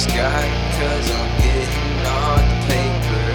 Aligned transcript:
sky, 0.00 0.48
cause 0.80 1.06
I'm 1.12 1.30
getting 1.44 1.92
the 2.00 2.20
paper. 2.72 3.28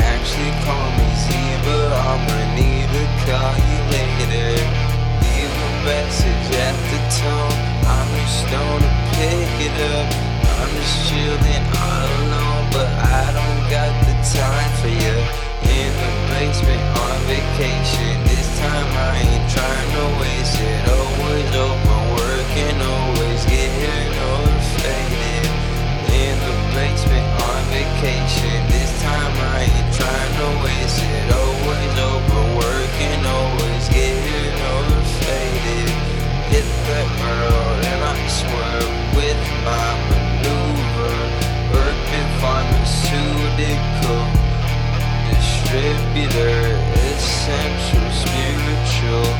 Actually, 0.00 0.52
call 0.64 0.88
me 0.96 1.08
Z, 1.20 1.28
but 1.64 1.92
I'ma 1.92 2.38
need 2.56 2.88
call 3.28 3.52
you 3.68 3.80
later. 3.92 4.48
Leave 5.20 5.52
a 5.52 5.70
message 5.84 6.48
at 6.56 6.76
the 6.88 7.00
tone, 7.20 7.56
I'm 7.84 8.08
just 8.16 8.48
gonna 8.48 8.90
pick 9.12 9.52
it 9.68 9.76
up. 9.92 10.08
I'm 10.56 10.70
just 10.72 10.96
chilling 11.04 11.64
all 11.84 12.08
alone, 12.16 12.64
but 12.72 12.88
I 12.96 13.24
don't 13.36 13.64
got 13.68 13.92
the 14.08 14.16
time 14.24 14.72
for 14.80 14.92
you. 15.04 15.16
In 15.68 15.90
the 16.00 16.12
basement 16.32 16.84
on 17.04 17.16
vacation, 17.28 18.14
this 18.24 18.48
time 18.56 18.88
I 19.04 19.20
ain't 19.20 19.46
trying 19.52 19.90
to 19.96 20.04
waste 20.20 20.60
it. 20.60 20.99
be 46.14 46.26
their 46.26 46.74
essential 47.06 48.10
spiritual 48.10 49.30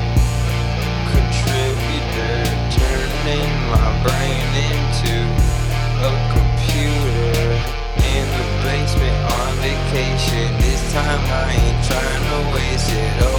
contributor, 1.10 2.36
turning 2.70 3.50
my 3.74 3.88
brain 4.06 4.46
into 4.70 5.16
a 5.98 6.12
computer 6.30 7.42
in 8.14 8.24
the 8.38 8.46
basement 8.62 9.18
on 9.34 9.50
vacation. 9.58 10.46
This 10.58 10.92
time 10.92 11.20
I 11.26 11.50
ain't 11.58 11.84
trying 11.88 12.24
to 12.30 12.54
waste 12.54 12.92
it. 12.92 13.29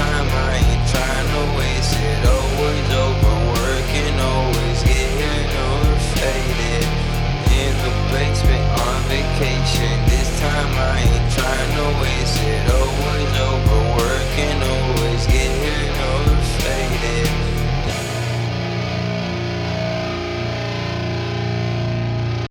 time 0.00 0.39